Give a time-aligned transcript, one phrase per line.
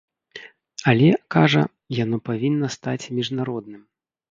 [0.93, 1.61] Але, кажа,
[2.03, 3.81] яно павінна стаць міжнародным.